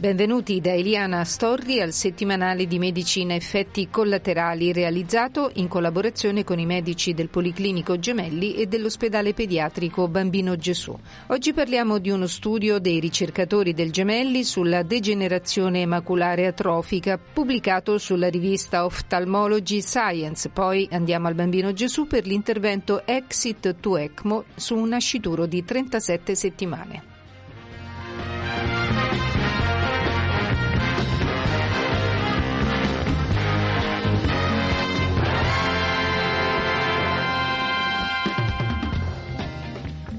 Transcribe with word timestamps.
Benvenuti 0.00 0.60
da 0.60 0.72
Eliana 0.72 1.24
Storri 1.24 1.80
al 1.80 1.92
settimanale 1.92 2.68
di 2.68 2.78
medicina 2.78 3.34
effetti 3.34 3.88
collaterali 3.90 4.72
realizzato 4.72 5.50
in 5.54 5.66
collaborazione 5.66 6.44
con 6.44 6.60
i 6.60 6.66
medici 6.66 7.14
del 7.14 7.28
Policlinico 7.28 7.98
Gemelli 7.98 8.54
e 8.54 8.66
dell'ospedale 8.66 9.34
pediatrico 9.34 10.06
Bambino 10.06 10.54
Gesù. 10.54 10.96
Oggi 11.26 11.52
parliamo 11.52 11.98
di 11.98 12.10
uno 12.10 12.28
studio 12.28 12.78
dei 12.78 13.00
ricercatori 13.00 13.74
del 13.74 13.90
Gemelli 13.90 14.44
sulla 14.44 14.84
degenerazione 14.84 15.84
maculare 15.84 16.46
atrofica 16.46 17.18
pubblicato 17.18 17.98
sulla 17.98 18.28
rivista 18.28 18.84
Ophthalmology 18.84 19.80
Science. 19.80 20.48
Poi 20.50 20.86
andiamo 20.92 21.26
al 21.26 21.34
Bambino 21.34 21.72
Gesù 21.72 22.06
per 22.06 22.24
l'intervento 22.24 23.04
Exit 23.04 23.80
to 23.80 23.96
ECMO 23.96 24.44
su 24.54 24.76
un 24.76 24.90
nascituro 24.90 25.46
di 25.46 25.64
37 25.64 26.36
settimane. 26.36 27.17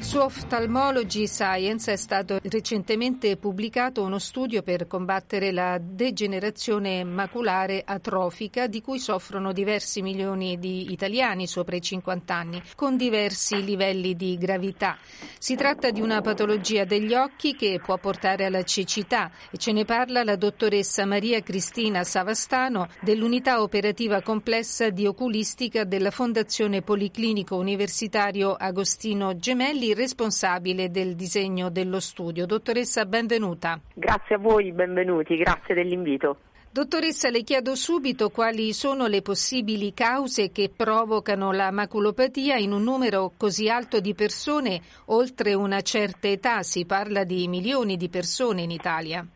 Su 0.09 0.17
Ophthalmology 0.17 1.27
Science 1.27 1.93
è 1.93 1.95
stato 1.95 2.39
recentemente 2.41 3.37
pubblicato 3.37 4.01
uno 4.01 4.17
studio 4.17 4.63
per 4.63 4.87
combattere 4.87 5.51
la 5.51 5.79
degenerazione 5.79 7.03
maculare 7.03 7.83
atrofica 7.85 8.65
di 8.65 8.81
cui 8.81 8.97
soffrono 8.97 9.53
diversi 9.53 10.01
milioni 10.01 10.57
di 10.57 10.91
italiani 10.91 11.45
sopra 11.45 11.75
i 11.75 11.81
50 11.81 12.33
anni, 12.33 12.59
con 12.75 12.97
diversi 12.97 13.63
livelli 13.63 14.15
di 14.15 14.35
gravità. 14.39 14.97
Si 15.37 15.53
tratta 15.53 15.91
di 15.91 16.01
una 16.01 16.21
patologia 16.21 16.85
degli 16.85 17.13
occhi 17.13 17.55
che 17.55 17.79
può 17.79 17.99
portare 17.99 18.45
alla 18.45 18.63
cecità 18.63 19.29
e 19.51 19.59
ce 19.59 19.71
ne 19.73 19.85
parla 19.85 20.23
la 20.23 20.35
dottoressa 20.35 21.05
Maria 21.05 21.43
Cristina 21.43 22.03
Savastano 22.03 22.87
dell'unità 23.01 23.61
operativa 23.61 24.23
complessa 24.23 24.89
di 24.89 25.05
oculistica 25.05 25.83
della 25.83 26.09
Fondazione 26.09 26.81
Policlinico 26.81 27.57
Universitario 27.57 28.55
Agostino 28.55 29.37
Gemelli 29.37 29.97
responsabile 29.99 30.89
del 30.89 31.13
disegno 31.15 31.69
dello 31.69 31.99
studio. 31.99 32.45
Dottoressa, 32.45 33.05
benvenuta. 33.05 33.79
Grazie 33.93 34.35
a 34.35 34.37
voi, 34.37 34.71
benvenuti, 34.71 35.35
grazie 35.35 35.75
dell'invito. 35.75 36.37
Dottoressa, 36.71 37.29
le 37.29 37.43
chiedo 37.43 37.75
subito 37.75 38.29
quali 38.29 38.71
sono 38.73 39.07
le 39.07 39.21
possibili 39.21 39.93
cause 39.93 40.51
che 40.51 40.71
provocano 40.73 41.51
la 41.51 41.71
maculopatia 41.71 42.55
in 42.55 42.71
un 42.71 42.83
numero 42.83 43.33
così 43.35 43.69
alto 43.69 43.99
di 43.99 44.13
persone 44.13 44.79
oltre 45.07 45.53
una 45.53 45.81
certa 45.81 46.27
età. 46.27 46.63
Si 46.63 46.85
parla 46.85 47.23
di 47.25 47.47
milioni 47.47 47.97
di 47.97 48.07
persone 48.07 48.61
in 48.61 48.71
Italia. 48.71 49.27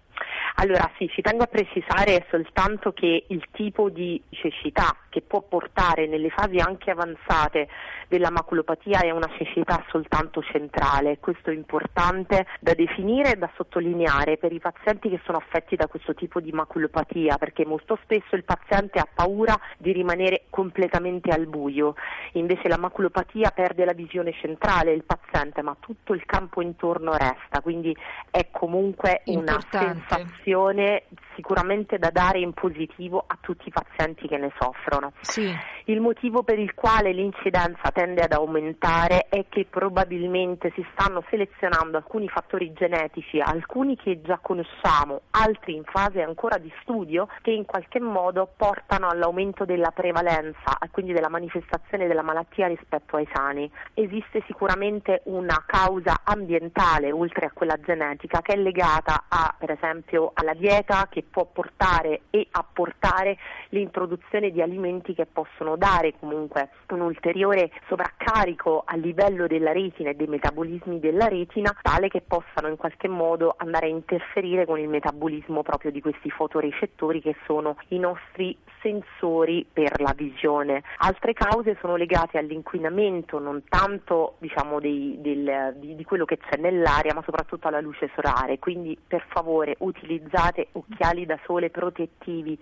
Allora 0.56 0.90
sì, 0.98 1.08
ci 1.08 1.22
tengo 1.22 1.44
a 1.44 1.48
precisare 1.48 2.26
soltanto 2.30 2.94
che 2.94 3.26
il 3.28 3.48
tipo 3.52 3.90
di 3.90 4.22
cecità 4.30 4.96
che 5.10 5.22
può 5.22 5.42
portare 5.42 6.08
nelle 6.08 6.30
fasi 6.30 6.58
anche 6.58 6.92
avanzate 6.92 7.68
della 8.08 8.30
maculopatia 8.30 9.00
è 9.00 9.10
una 9.10 9.30
cecità 9.38 9.84
soltanto 9.90 10.44
centrale. 10.44 11.18
Questo 11.20 11.50
è 11.50 11.54
importante 11.54 12.46
da 12.60 12.76
definire 12.76 13.32
e 13.34 13.36
da 13.36 13.50
sottolineare 13.56 14.38
per 14.38 14.52
i 14.52 14.60
pazienti 14.60 15.10
che 15.10 15.20
sono 15.26 15.40
affetti 15.40 15.76
da 15.76 15.88
questo 15.88 16.14
tipo 16.14 16.40
di 16.40 16.52
maculopatia, 16.52 17.38
perché 17.38 17.66
molto 17.66 17.98
spesso 18.04 18.36
il 18.36 18.44
paziente 18.44 19.00
ha 19.00 19.08
paura 19.12 19.60
di 19.78 19.92
rimanere 19.92 20.44
completamente 20.52 21.32
al 21.32 21.48
buio. 21.48 21.96
Invece 22.34 22.68
la 22.68 22.78
maculopatia 22.78 23.50
perde 23.50 23.86
la 23.86 23.94
visione 23.94 24.34
centrale 24.34 24.92
del 24.92 25.04
paziente, 25.04 25.64
ma 25.64 25.76
tutto 25.80 26.14
il 26.14 26.24
campo 26.26 26.62
intorno 26.62 27.14
resta, 27.14 27.62
quindi 27.62 27.96
è 28.30 28.50
comunque 28.52 29.22
Importante. 29.26 29.78
una 29.78 29.94
sensazione 29.94 30.43
situazione 30.44 31.04
sicuramente 31.54 32.00
da 32.00 32.10
dare 32.10 32.40
in 32.40 32.52
positivo 32.52 33.24
a 33.28 33.38
tutti 33.40 33.68
i 33.68 33.72
pazienti 33.72 34.28
che 34.28 34.38
ne 34.38 34.52
soffrono. 34.58 35.14
Sì. 35.22 35.54
Il 35.86 36.02
motivo 36.02 36.42
per 36.42 36.58
il 36.58 36.74
quale 36.74 37.12
l'incidenza 37.12 37.92
tende 37.92 38.22
ad 38.22 38.32
aumentare 38.32 39.28
è 39.30 39.46
che 39.50 39.68
probabilmente 39.70 40.72
si 40.74 40.84
stanno 40.94 41.24
selezionando 41.30 41.98
alcuni 41.98 42.28
fattori 42.28 42.74
genetici, 42.74 43.40
alcuni 43.40 43.96
che 43.96 44.22
già 44.22 44.40
conosciamo, 44.42 45.22
altri 45.32 45.76
in 45.76 45.84
fase 45.84 46.22
ancora 46.22 46.58
di 46.58 46.72
studio, 46.82 47.28
che 47.42 47.52
in 47.52 47.66
qualche 47.66 48.00
modo 48.00 48.50
portano 48.58 49.10
all'aumento 49.10 49.66
della 49.66 49.92
prevalenza 49.92 50.80
e 50.82 50.90
quindi 50.90 51.14
della 51.14 51.30
manifestazione 51.30 52.08
della 52.08 52.24
malattia 52.24 52.68
rispetto 52.68 53.18
ai 53.18 53.28
sani. 53.32 53.70
Esiste 53.94 54.42
sicuramente 54.48 55.22
una 55.26 55.62
causa 55.68 56.22
ambientale, 56.24 57.12
oltre 57.12 57.46
a 57.46 57.52
quella 57.54 57.78
genetica, 57.80 58.42
che 58.42 58.54
è 58.54 58.58
legata 58.58 59.26
a, 59.28 59.54
per 59.56 59.72
esempio 59.72 60.32
alla 60.34 60.54
dieta 60.54 61.08
che 61.10 61.24
può 61.30 61.43
portare 61.46 62.22
e 62.30 62.48
apportare 62.52 63.38
l'introduzione 63.70 64.52
di 64.52 64.62
alimenti 64.62 65.14
che 65.14 65.26
possono 65.26 65.76
dare 65.76 66.14
comunque 66.20 66.70
un 66.90 67.02
ulteriore 67.02 67.72
sovraccarico 67.88 68.84
a 68.86 68.96
livello 68.96 69.48
della 69.48 69.72
retina 69.72 70.12
e 70.12 70.16
dei 70.16 70.28
metabolismi 70.28 71.00
della 71.00 71.28
retina, 71.28 71.76
tale 71.82 72.08
che 72.08 72.22
possano 72.22 72.68
in 72.68 72.78
qualche 72.78 73.08
modo 73.08 73.56
andare 73.58 73.88
a 73.88 73.90
interferire 73.90 74.66
con 74.66 74.80
il 74.80 74.90
metabolismo 74.90 75.64
proprio 75.64 75.92
di 75.92 76.02
questi 76.02 76.30
fotorecettori 76.30 77.22
che 77.22 77.36
sono 77.46 77.78
i 77.90 78.00
nostri 78.00 78.58
sensori 78.84 79.66
per 79.72 80.02
la 80.02 80.14
visione. 80.16 80.84
Altre 80.98 81.34
cause 81.34 81.78
sono 81.80 81.96
legate 81.96 82.38
all'inquinamento, 82.38 83.40
non 83.40 83.64
tanto 83.70 84.36
diciamo, 84.40 84.80
dei, 84.80 85.18
del, 85.22 85.76
di, 85.78 85.96
di 85.96 86.04
quello 86.04 86.26
che 86.26 86.38
c'è 86.38 86.58
nell'aria, 86.58 87.14
ma 87.14 87.24
soprattutto 87.24 87.70
alla 87.70 87.80
luce 87.80 88.12
solare. 88.14 88.60
Quindi 88.60 88.98
per 89.08 89.26
favore 89.30 89.76
utilizzate 89.80 90.68
occhiali 90.74 91.23
da 91.26 91.40
sole 91.46 91.70
protettivi 91.70 92.58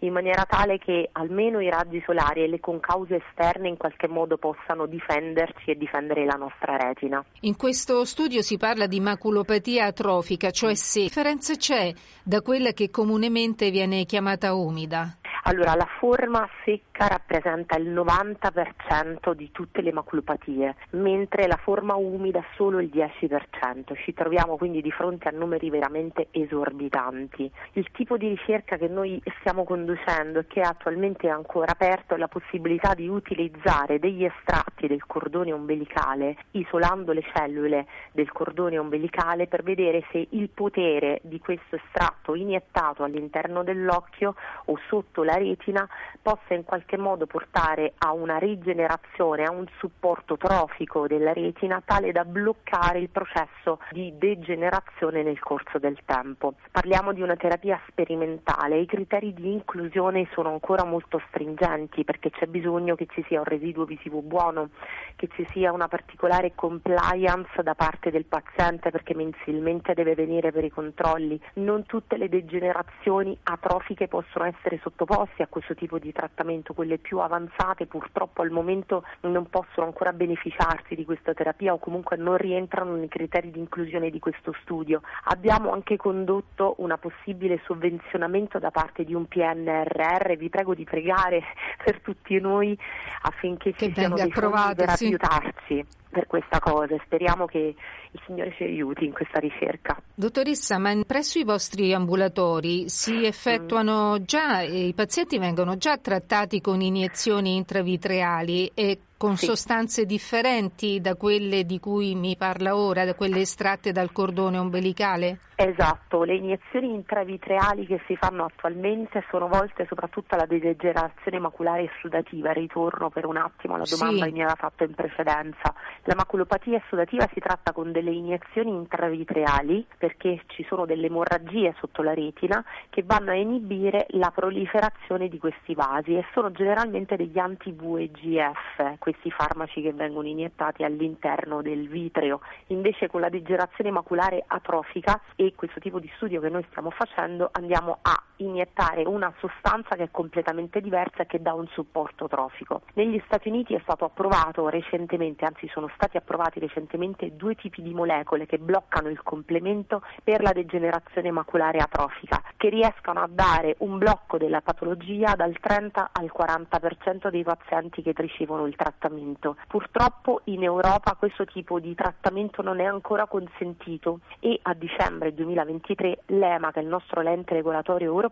in 0.00 0.12
maniera 0.12 0.44
tale 0.44 0.78
che 0.78 1.08
almeno 1.12 1.60
i 1.60 1.70
raggi 1.70 2.02
solari 2.04 2.42
e 2.42 2.48
le 2.48 2.60
concause 2.60 3.22
esterne 3.26 3.68
in 3.68 3.76
qualche 3.76 4.08
modo 4.08 4.36
possano 4.36 4.86
difenderci 4.86 5.70
e 5.70 5.76
difendere 5.76 6.24
la 6.24 6.36
nostra 6.36 6.76
retina. 6.76 7.24
In 7.40 7.56
questo 7.56 8.04
studio 8.04 8.42
si 8.42 8.56
parla 8.56 8.86
di 8.86 9.00
maculopatia 9.00 9.86
atrofica, 9.86 10.50
cioè 10.50 10.74
se 10.74 11.02
differenza 11.02 11.54
c'è 11.54 11.92
da 12.22 12.42
quella 12.42 12.72
che 12.72 12.90
comunemente 12.90 13.70
viene 13.70 14.04
chiamata 14.04 14.54
umida? 14.54 15.16
Allora, 15.46 15.74
la 15.74 15.86
forma 15.98 16.48
secca 16.64 17.06
rappresenta 17.06 17.76
il 17.76 17.90
90% 17.90 19.34
di 19.34 19.50
tutte 19.52 19.82
le 19.82 19.92
maculopatie, 19.92 20.74
mentre 20.92 21.46
la 21.46 21.58
forma 21.62 21.96
umida 21.96 22.42
solo 22.56 22.80
il 22.80 22.88
10%. 22.90 23.94
Ci 23.94 24.14
troviamo 24.14 24.56
quindi 24.56 24.80
di 24.80 24.90
fronte 24.90 25.28
a 25.28 25.32
numeri 25.32 25.68
veramente 25.68 26.28
esorbitanti. 26.30 27.50
Il 27.72 27.90
tipo 27.92 28.16
di 28.16 28.28
ricerca 28.28 28.78
che 28.78 28.88
noi 28.88 29.20
stiamo 29.40 29.64
conducendo 29.64 30.38
e 30.38 30.46
che 30.46 30.62
attualmente 30.62 31.26
è 31.26 31.30
ancora 31.30 31.72
aperto 31.72 32.14
è 32.14 32.16
la 32.16 32.28
possibilità 32.28 32.94
di 32.94 33.06
utilizzare 33.06 33.98
degli 33.98 34.24
estratti 34.24 34.86
del 34.86 35.04
cordone 35.04 35.52
ombelicale, 35.52 36.38
isolando 36.52 37.12
le 37.12 37.22
cellule 37.34 37.86
del 38.12 38.32
cordone 38.32 38.78
ombelicale 38.78 39.46
per 39.46 39.62
vedere 39.62 40.06
se 40.10 40.26
il 40.30 40.48
potere 40.48 41.20
di 41.22 41.38
questo 41.38 41.76
estratto 41.76 42.34
iniettato 42.34 43.02
all'interno 43.02 43.62
dell'occhio 43.62 44.34
o 44.64 44.78
sotto 44.88 45.22
la 45.22 45.32
retina 45.36 45.86
possa 46.22 46.54
in 46.54 46.64
qualche 46.64 46.96
modo 46.96 47.26
portare 47.26 47.94
a 47.98 48.12
una 48.12 48.38
rigenerazione, 48.38 49.44
a 49.44 49.50
un 49.50 49.66
supporto 49.78 50.36
trofico 50.36 51.06
della 51.06 51.32
retina 51.32 51.82
tale 51.84 52.12
da 52.12 52.24
bloccare 52.24 52.98
il 52.98 53.10
processo 53.10 53.80
di 53.90 54.14
degenerazione 54.16 55.22
nel 55.22 55.38
corso 55.40 55.78
del 55.78 55.98
tempo. 56.04 56.54
Parliamo 56.70 57.12
di 57.12 57.22
una 57.22 57.36
terapia 57.36 57.80
sperimentale, 57.88 58.78
i 58.78 58.86
criteri 58.86 59.34
di 59.34 59.52
inclusione 59.52 60.28
sono 60.32 60.50
ancora 60.50 60.84
molto 60.84 61.20
stringenti 61.28 62.04
perché 62.04 62.30
c'è 62.30 62.46
bisogno 62.46 62.94
che 62.94 63.06
ci 63.10 63.24
sia 63.28 63.40
un 63.40 63.44
residuo 63.44 63.84
visivo 63.84 64.22
buono, 64.22 64.70
che 65.16 65.28
ci 65.34 65.46
sia 65.50 65.72
una 65.72 65.88
particolare 65.88 66.52
compliance 66.54 67.62
da 67.62 67.74
parte 67.74 68.10
del 68.10 68.24
paziente 68.24 68.90
perché 68.90 69.14
mensilmente 69.14 69.94
deve 69.94 70.14
venire 70.14 70.52
per 70.52 70.64
i 70.64 70.70
controlli. 70.70 71.40
Non 71.54 71.84
tutte 71.86 72.16
le 72.16 72.28
degenerazioni 72.28 73.36
atrofiche 73.42 74.08
possono 74.08 74.44
essere 74.44 74.78
sottoposte 74.82 75.22
sottoposti 75.24 75.42
a 75.42 75.46
questo 75.46 75.74
tipo 75.74 75.98
di 75.98 76.12
trattamento, 76.12 76.74
quelle 76.74 76.98
più 76.98 77.18
avanzate 77.18 77.86
purtroppo 77.86 78.42
al 78.42 78.50
momento 78.50 79.04
non 79.20 79.48
possono 79.48 79.86
ancora 79.86 80.12
beneficiarsi 80.12 80.94
di 80.94 81.04
questa 81.04 81.32
terapia 81.32 81.72
o 81.72 81.78
comunque 81.78 82.16
non 82.16 82.36
rientrano 82.36 82.94
nei 82.94 83.08
criteri 83.08 83.50
di 83.50 83.58
inclusione 83.58 84.10
di 84.10 84.18
questo 84.18 84.54
studio. 84.62 85.00
Abbiamo 85.24 85.72
anche 85.72 85.96
condotto 85.96 86.74
una 86.78 86.98
possibile 86.98 87.60
sovvenzionamento 87.64 88.58
da 88.58 88.70
parte 88.70 89.04
di 89.04 89.14
un 89.14 89.26
PNRR, 89.26 90.36
vi 90.36 90.48
prego 90.50 90.74
di 90.74 90.84
pregare 90.84 91.42
per 91.82 92.00
tutti 92.00 92.38
noi 92.38 92.78
affinché 93.22 93.72
che 93.72 93.86
ci 93.86 93.94
siano 93.94 94.14
dei 94.14 94.30
fondi 94.30 94.74
per 94.74 94.90
sì. 94.90 95.06
aiutarci 95.06 95.86
per 96.14 96.28
questa 96.28 96.60
cosa 96.60 96.94
e 96.94 97.00
speriamo 97.04 97.44
che 97.46 97.74
il 98.14 98.20
Signore 98.24 98.54
ci 98.56 98.62
aiuti 98.62 99.04
in 99.04 99.12
questa 99.12 99.40
ricerca. 99.40 100.00
Dottoressa, 100.14 100.78
ma 100.78 100.94
presso 101.04 101.38
i 101.40 101.44
vostri 101.44 101.92
ambulatori 101.92 102.88
si 102.88 103.26
effettuano 103.26 104.22
già, 104.22 104.62
i 104.62 104.94
pazienti 104.94 105.38
vengono 105.38 105.76
già 105.76 105.98
trattati 105.98 106.60
con 106.60 106.80
iniezioni 106.80 107.56
intravitreali 107.56 108.70
e 108.72 108.98
con 109.24 109.36
Sì. 109.38 109.46
sostanze 109.46 110.04
differenti 110.04 111.00
da 111.00 111.14
quelle 111.14 111.64
di 111.64 111.80
cui 111.80 112.14
mi 112.14 112.36
parla 112.36 112.76
ora, 112.76 113.06
da 113.06 113.14
quelle 113.14 113.40
estratte 113.40 113.90
dal 113.90 114.12
cordone 114.12 114.58
ombelicale? 114.58 115.38
Esatto, 115.56 116.24
le 116.24 116.34
iniezioni 116.34 116.92
intravitreali 116.92 117.86
che 117.86 118.00
si 118.06 118.16
fanno 118.16 118.44
attualmente 118.44 119.24
sono 119.30 119.46
volte 119.46 119.86
soprattutto 119.88 120.34
alla 120.34 120.46
degenerazione 120.46 121.38
maculare 121.38 121.88
sudativa. 122.00 122.50
Ritorno 122.52 123.08
per 123.08 123.24
un 123.24 123.36
attimo 123.38 123.76
alla 123.76 123.84
domanda 123.88 124.24
Sì. 124.24 124.24
che 124.24 124.30
mi 124.32 124.40
aveva 124.42 124.56
fatto 124.56 124.82
in 124.84 124.94
precedenza. 124.94 125.72
La 126.02 126.14
maculopatia 126.16 126.82
sudativa 126.88 127.26
si 127.32 127.40
tratta 127.40 127.72
con 127.72 127.92
delle 127.92 128.10
iniezioni 128.10 128.70
intravitreali 128.72 129.86
perché 129.96 130.42
ci 130.48 130.66
sono 130.68 130.84
delle 130.86 131.06
emorragie 131.06 131.74
sotto 131.78 132.02
la 132.02 132.12
retina 132.14 132.62
che 132.90 133.02
vanno 133.06 133.30
a 133.30 133.36
inibire 133.36 134.06
la 134.10 134.30
proliferazione 134.34 135.28
di 135.28 135.38
questi 135.38 135.74
vasi 135.74 136.14
e 136.16 136.24
sono 136.34 136.50
generalmente 136.50 137.14
degli 137.16 137.38
anti-VEGF, 137.38 138.98
questi 139.14 139.30
farmaci 139.30 139.80
che 139.80 139.92
vengono 139.92 140.26
iniettati 140.26 140.82
all'interno 140.82 141.62
del 141.62 141.88
vitreo. 141.88 142.40
Invece 142.68 143.08
con 143.08 143.20
la 143.20 143.28
degenerazione 143.28 143.90
maculare 143.90 144.44
atrofica 144.46 145.20
e 145.36 145.54
questo 145.54 145.78
tipo 145.80 146.00
di 146.00 146.10
studio 146.16 146.40
che 146.40 146.48
noi 146.48 146.64
stiamo 146.70 146.90
facendo 146.90 147.48
andiamo 147.52 147.98
a 148.02 148.22
iniettare 148.36 149.04
una 149.04 149.32
sostanza 149.38 149.94
che 149.96 150.04
è 150.04 150.08
completamente 150.10 150.80
diversa 150.80 151.22
e 151.22 151.26
che 151.26 151.40
dà 151.40 151.54
un 151.54 151.66
supporto 151.68 152.28
trofico. 152.28 152.82
Negli 152.94 153.22
Stati 153.26 153.48
Uniti 153.48 153.74
è 153.74 153.80
stato 153.82 154.04
approvato 154.04 154.68
recentemente, 154.68 155.44
anzi 155.44 155.68
sono 155.68 155.90
stati 155.94 156.16
approvati 156.16 156.58
recentemente 156.58 157.36
due 157.36 157.54
tipi 157.54 157.82
di 157.82 157.94
molecole 157.94 158.46
che 158.46 158.58
bloccano 158.58 159.08
il 159.08 159.22
complemento 159.22 160.02
per 160.22 160.42
la 160.42 160.52
degenerazione 160.52 161.30
maculare 161.30 161.78
atrofica, 161.78 162.42
che 162.56 162.68
riescono 162.68 163.20
a 163.20 163.28
dare 163.30 163.76
un 163.78 163.98
blocco 163.98 164.38
della 164.38 164.60
patologia 164.60 165.34
dal 165.34 165.56
30 165.60 166.10
al 166.12 166.32
40% 166.36 167.30
dei 167.30 167.44
pazienti 167.44 168.02
che 168.02 168.12
ricevono 168.16 168.66
il 168.66 168.76
trattamento. 168.76 169.56
Purtroppo 169.68 170.40
in 170.44 170.62
Europa 170.62 171.14
questo 171.18 171.44
tipo 171.44 171.78
di 171.78 171.94
trattamento 171.94 172.62
non 172.62 172.80
è 172.80 172.84
ancora 172.84 173.26
consentito 173.26 174.20
e 174.40 174.58
a 174.62 174.74
dicembre 174.74 175.34
2023 175.34 176.22
l'EMA, 176.26 176.72
che 176.72 176.80
è 176.80 176.82
il 176.82 176.88
nostro 176.88 177.20
ente 177.20 177.54
regolatorio 177.54 178.06
europeo, 178.08 178.23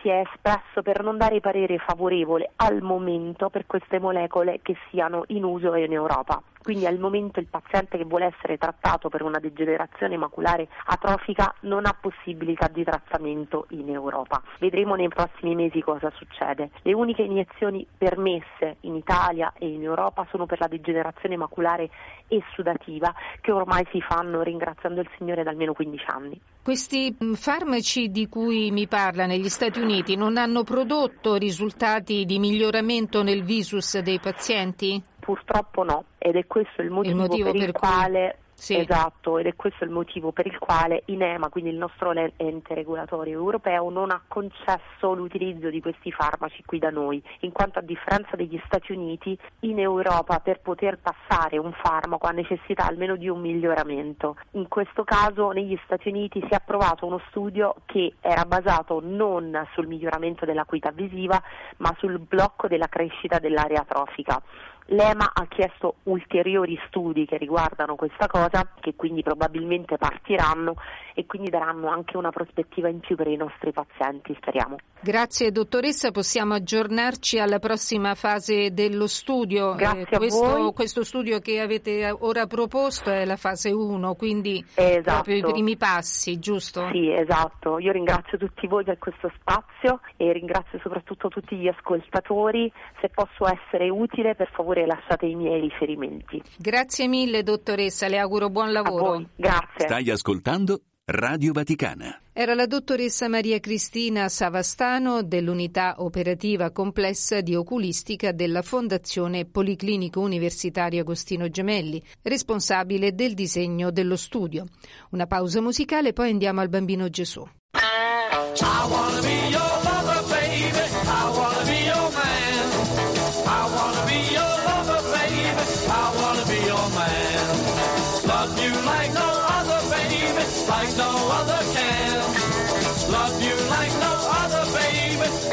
si 0.00 0.08
è 0.08 0.22
espresso 0.26 0.82
per 0.82 1.02
non 1.02 1.16
dare 1.16 1.40
parere 1.40 1.78
favorevole 1.78 2.50
al 2.56 2.82
momento 2.82 3.50
per 3.50 3.66
queste 3.66 3.98
molecole 3.98 4.60
che 4.62 4.76
siano 4.90 5.24
in 5.28 5.44
uso 5.44 5.74
in 5.74 5.92
Europa. 5.92 6.42
Quindi 6.62 6.86
al 6.86 6.98
momento 6.98 7.40
il 7.40 7.46
paziente 7.46 7.98
che 7.98 8.04
vuole 8.04 8.26
essere 8.26 8.56
trattato 8.56 9.08
per 9.08 9.22
una 9.22 9.40
degenerazione 9.40 10.16
maculare 10.16 10.68
atrofica 10.86 11.52
non 11.62 11.86
ha 11.86 11.96
possibilità 11.98 12.68
di 12.68 12.84
trattamento 12.84 13.66
in 13.70 13.90
Europa. 13.90 14.40
Vedremo 14.60 14.94
nei 14.94 15.08
prossimi 15.08 15.56
mesi 15.56 15.80
cosa 15.80 16.10
succede. 16.14 16.70
Le 16.82 16.94
uniche 16.94 17.22
iniezioni 17.22 17.84
permesse 17.98 18.76
in 18.82 18.94
Italia 18.94 19.52
e 19.58 19.66
in 19.66 19.82
Europa 19.82 20.26
sono 20.30 20.46
per 20.46 20.60
la 20.60 20.68
degenerazione 20.68 21.36
maculare 21.36 21.90
e 22.28 22.42
sudativa 22.54 23.12
che 23.40 23.50
ormai 23.50 23.84
si 23.90 24.00
fanno 24.00 24.42
ringraziando 24.42 25.00
il 25.00 25.10
Signore 25.18 25.42
da 25.42 25.50
almeno 25.50 25.72
15 25.72 26.04
anni. 26.06 26.40
Questi 26.62 27.14
mh, 27.18 27.32
farmaci 27.32 28.10
di 28.10 28.28
cui 28.28 28.70
mi 28.70 28.86
parla 28.86 29.26
negli 29.26 29.48
Stati 29.48 29.80
Uniti 29.80 30.14
non 30.14 30.36
hanno 30.36 30.62
prodotto 30.62 31.34
risultati 31.34 32.24
di 32.24 32.38
miglioramento 32.38 33.24
nel 33.24 33.42
visus 33.42 33.98
dei 33.98 34.20
pazienti? 34.20 35.10
Purtroppo 35.22 35.84
no, 35.84 36.04
ed 36.18 36.34
è 36.34 36.48
questo 36.48 36.82
il 36.82 36.90
motivo, 36.90 37.20
motivo 37.20 37.52
per 37.52 37.54
il 37.54 37.64
per 37.66 37.72
cui- 37.74 37.88
quale 37.88 38.36
Sì. 38.54 38.76
esatto, 38.78 39.38
ed 39.38 39.46
è 39.46 39.54
questo 39.54 39.84
il 39.84 39.90
motivo 39.90 40.30
per 40.30 40.46
il 40.46 40.58
quale 40.58 41.02
INEMA, 41.06 41.48
quindi 41.48 41.70
il 41.70 41.76
nostro 41.76 42.12
ente 42.12 42.74
regolatorio 42.74 43.34
europeo, 43.38 43.88
non 43.88 44.10
ha 44.10 44.20
concesso 44.26 45.14
l'utilizzo 45.14 45.68
di 45.70 45.80
questi 45.80 46.10
farmaci 46.12 46.62
qui 46.64 46.78
da 46.78 46.90
noi, 46.90 47.22
in 47.40 47.52
quanto 47.52 47.78
a 47.78 47.82
differenza 47.82 48.34
degli 48.36 48.60
Stati 48.66 48.92
Uniti, 48.92 49.38
in 49.60 49.78
Europa 49.78 50.40
per 50.40 50.60
poter 50.60 50.98
passare 50.98 51.56
un 51.56 51.72
farmaco 51.72 52.26
ha 52.26 52.32
necessità 52.32 52.86
almeno 52.86 53.14
di 53.16 53.28
un 53.28 53.40
miglioramento. 53.40 54.36
In 54.52 54.66
questo 54.68 55.04
caso 55.04 55.50
negli 55.50 55.78
Stati 55.84 56.08
Uniti 56.08 56.40
si 56.40 56.52
è 56.52 56.56
approvato 56.56 57.06
uno 57.06 57.20
studio 57.28 57.76
che 57.86 58.14
era 58.20 58.44
basato 58.44 59.00
non 59.02 59.68
sul 59.72 59.86
miglioramento 59.86 60.44
dell'acuità 60.44 60.90
visiva, 60.90 61.40
ma 61.78 61.94
sul 61.98 62.18
blocco 62.18 62.66
della 62.68 62.88
crescita 62.88 63.38
dell'area 63.38 63.80
atrofica. 63.80 64.40
L'EMA 64.86 65.30
ha 65.32 65.46
chiesto 65.46 65.96
ulteriori 66.04 66.78
studi 66.88 67.24
che 67.24 67.36
riguardano 67.36 67.94
questa 67.94 68.26
cosa, 68.26 68.66
che 68.80 68.94
quindi 68.94 69.22
probabilmente 69.22 69.96
partiranno 69.96 70.74
e 71.14 71.26
quindi 71.26 71.50
daranno 71.50 71.88
anche 71.88 72.16
una 72.16 72.30
prospettiva 72.30 72.88
in 72.88 73.00
più 73.00 73.16
per 73.16 73.28
i 73.28 73.36
nostri 73.36 73.72
pazienti, 73.72 74.34
speriamo. 74.40 74.76
Grazie 75.00 75.50
dottoressa, 75.50 76.10
possiamo 76.10 76.54
aggiornarci 76.54 77.38
alla 77.38 77.58
prossima 77.58 78.14
fase 78.14 78.72
dello 78.72 79.06
studio. 79.06 79.74
Grazie 79.74 80.16
a 80.16 80.18
questo, 80.18 80.46
voi. 80.46 80.72
questo 80.72 81.04
studio 81.04 81.38
che 81.40 81.60
avete 81.60 82.10
ora 82.20 82.46
proposto 82.46 83.10
è 83.10 83.24
la 83.24 83.36
fase 83.36 83.70
1, 83.70 84.14
quindi 84.14 84.64
Esatto. 84.74 85.02
proprio 85.02 85.36
i 85.36 85.42
primi 85.42 85.76
passi, 85.76 86.38
giusto? 86.38 86.88
Sì, 86.92 87.12
esatto. 87.12 87.78
Io 87.78 87.92
ringrazio 87.92 88.38
tutti 88.38 88.66
voi 88.66 88.84
per 88.84 88.98
questo 88.98 89.30
spazio 89.38 90.00
e 90.16 90.32
ringrazio 90.32 90.78
soprattutto 90.80 91.28
tutti 91.28 91.56
gli 91.56 91.68
ascoltatori. 91.68 92.72
Se 93.00 93.08
posso 93.08 93.46
essere 93.46 93.88
utile, 93.90 94.34
per 94.34 94.50
favore 94.52 94.71
lasciate 94.86 95.26
i 95.26 95.34
miei 95.34 95.60
riferimenti. 95.60 96.42
Grazie 96.58 97.06
mille 97.08 97.42
dottoressa, 97.42 98.08
le 98.08 98.18
auguro 98.18 98.48
buon 98.48 98.68
A 98.68 98.72
lavoro. 98.72 99.04
voi, 99.04 99.28
grazie. 99.36 99.86
Stai 99.86 100.10
ascoltando 100.10 100.80
Radio 101.04 101.52
Vaticana. 101.52 102.20
Era 102.32 102.54
la 102.54 102.66
dottoressa 102.66 103.28
Maria 103.28 103.60
Cristina 103.60 104.28
Savastano 104.28 105.22
dell'unità 105.22 105.96
operativa 105.98 106.70
complessa 106.70 107.42
di 107.42 107.54
oculistica 107.54 108.32
della 108.32 108.62
Fondazione 108.62 109.44
Policlinico 109.44 110.20
Universitario 110.20 111.00
Agostino 111.00 111.48
Gemelli, 111.48 112.02
responsabile 112.22 113.14
del 113.14 113.34
disegno 113.34 113.90
dello 113.90 114.16
studio. 114.16 114.64
Una 115.10 115.26
pausa 115.26 115.60
musicale, 115.60 116.14
poi 116.14 116.30
andiamo 116.30 116.60
al 116.60 116.70
bambino 116.70 117.08
Gesù. 117.10 117.46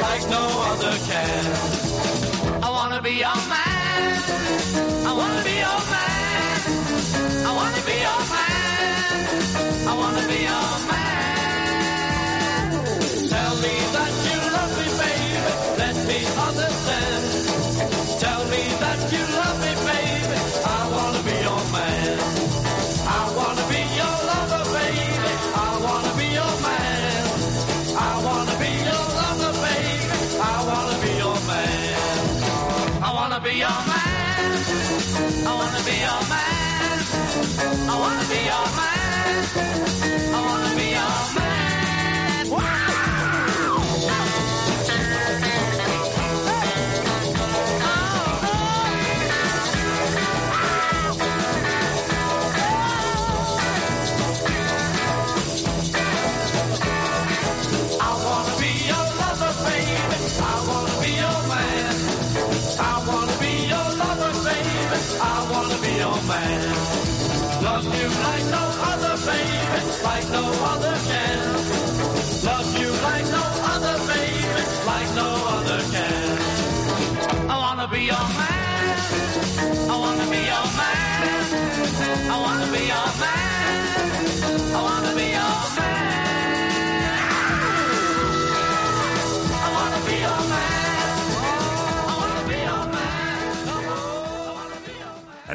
Like 0.09 0.27
no 0.27 0.47
other 0.65 0.97
can. 1.05 1.88